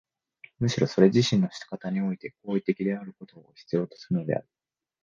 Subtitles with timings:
[0.57, 4.47] むしろそれ自身の仕方において行為的であることを必要とするのである。